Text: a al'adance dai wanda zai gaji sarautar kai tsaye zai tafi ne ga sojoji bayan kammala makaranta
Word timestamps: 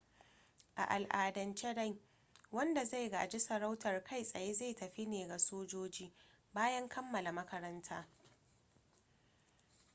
a 0.75 0.83
al'adance 0.95 1.73
dai 1.73 1.99
wanda 2.51 2.85
zai 2.85 3.09
gaji 3.09 3.39
sarautar 3.39 4.03
kai 4.03 4.23
tsaye 4.23 4.53
zai 4.53 4.73
tafi 4.73 5.05
ne 5.05 5.27
ga 5.27 5.37
sojoji 5.39 6.13
bayan 6.53 6.89
kammala 6.89 7.31
makaranta 7.31 8.07